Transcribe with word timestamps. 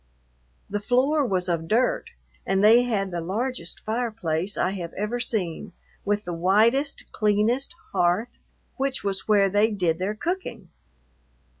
The 0.67 0.79
floor 0.79 1.23
was 1.27 1.47
of 1.47 1.67
dirt, 1.67 2.09
and 2.43 2.63
they 2.63 2.81
had 2.81 3.11
the 3.11 3.21
largest 3.21 3.81
fireplace 3.81 4.57
I 4.57 4.71
have 4.71 4.93
ever 4.93 5.19
seen, 5.19 5.73
with 6.03 6.23
the 6.25 6.33
widest, 6.33 7.11
cleanest 7.11 7.75
hearth, 7.91 8.39
which 8.77 9.03
was 9.03 9.27
where 9.27 9.47
they 9.47 9.69
did 9.69 9.99
their 9.99 10.15
cooking. 10.15 10.69